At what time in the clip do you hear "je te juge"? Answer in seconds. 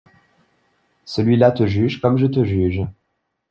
2.17-2.81